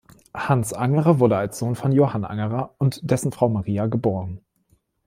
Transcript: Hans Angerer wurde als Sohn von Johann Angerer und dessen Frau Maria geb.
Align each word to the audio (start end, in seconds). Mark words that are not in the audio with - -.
Hans 0.33 0.73
Angerer 0.73 1.19
wurde 1.19 1.37
als 1.37 1.59
Sohn 1.59 1.75
von 1.75 1.91
Johann 1.91 2.25
Angerer 2.25 2.73
und 2.79 3.01
dessen 3.07 3.31
Frau 3.31 3.49
Maria 3.49 3.85
geb. 3.85 4.07